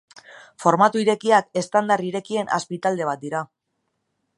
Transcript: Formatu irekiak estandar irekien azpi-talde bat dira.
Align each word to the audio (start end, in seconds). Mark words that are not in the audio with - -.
Formatu 0.63 1.01
irekiak 1.03 1.61
estandar 1.63 2.05
irekien 2.09 2.53
azpi-talde 2.59 3.11
bat 3.13 3.27
dira. 3.29 3.45